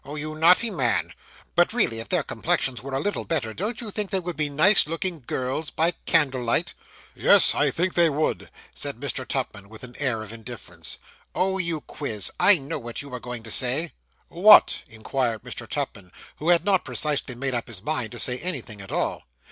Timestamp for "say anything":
18.19-18.81